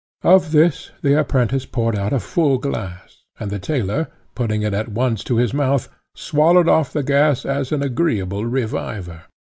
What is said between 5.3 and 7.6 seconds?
his mouth, swallowed off the gas